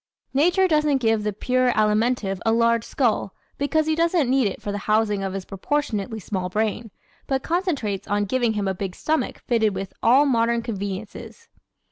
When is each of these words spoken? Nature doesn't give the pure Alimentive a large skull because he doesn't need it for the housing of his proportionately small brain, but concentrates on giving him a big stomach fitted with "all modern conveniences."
Nature 0.33 0.67
doesn't 0.67 0.97
give 0.97 1.21
the 1.21 1.31
pure 1.31 1.71
Alimentive 1.73 2.39
a 2.43 2.51
large 2.51 2.83
skull 2.83 3.35
because 3.59 3.85
he 3.85 3.93
doesn't 3.95 4.31
need 4.31 4.47
it 4.47 4.59
for 4.59 4.71
the 4.71 4.79
housing 4.89 5.21
of 5.21 5.33
his 5.33 5.45
proportionately 5.45 6.19
small 6.19 6.49
brain, 6.49 6.89
but 7.27 7.43
concentrates 7.43 8.07
on 8.07 8.25
giving 8.25 8.53
him 8.53 8.67
a 8.67 8.73
big 8.73 8.95
stomach 8.95 9.37
fitted 9.45 9.75
with 9.75 9.93
"all 10.01 10.25
modern 10.25 10.63
conveniences." 10.63 11.49